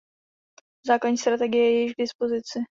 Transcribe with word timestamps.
Základní 0.87 1.17
strategie 1.17 1.63
je 1.71 1.81
již 1.81 1.93
k 1.93 1.97
dispozici. 1.97 2.63